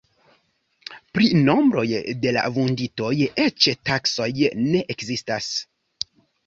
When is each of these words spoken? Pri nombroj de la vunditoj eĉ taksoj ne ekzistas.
Pri 1.17 1.27
nombroj 1.49 1.83
de 2.25 2.33
la 2.39 2.47
vunditoj 2.57 3.13
eĉ 3.47 3.69
taksoj 3.93 4.31
ne 4.67 4.87
ekzistas. 4.97 5.57